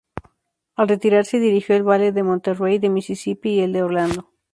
Al 0.77 0.87
retirarse 0.89 1.37
dirigió 1.37 1.75
el 1.75 1.83
Ballet 1.83 2.11
de 2.11 2.23
Monterrey, 2.23 2.79
de 2.79 2.89
Mississippi 2.89 3.51
y 3.51 3.59
el 3.59 3.71
de 3.71 3.83
Orlando. 3.83 4.31